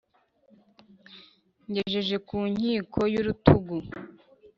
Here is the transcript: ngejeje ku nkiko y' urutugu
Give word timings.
ngejeje 1.69 2.15
ku 2.27 2.37
nkiko 2.51 2.99
y' 3.13 3.19
urutugu 3.21 3.75